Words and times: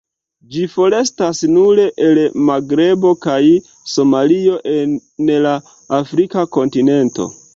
Ĝi 0.53 0.61
forestas 0.75 1.41
nur 1.57 1.81
el 2.05 2.21
Magrebo 2.47 3.11
kaj 3.27 3.37
Somalio 3.97 4.57
en 4.73 4.97
la 5.47 5.55
afrika 6.01 6.49
kontinento. 6.57 7.29